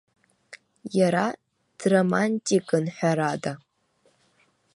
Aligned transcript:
Иара 0.97 1.25
дромантикын, 1.79 2.85
ҳәарада. 2.95 3.53